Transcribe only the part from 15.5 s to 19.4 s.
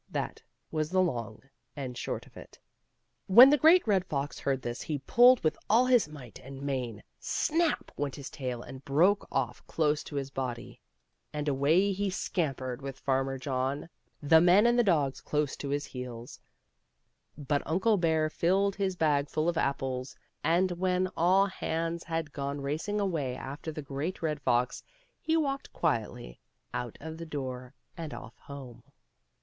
to his heels. But Uncle Bear filled his bag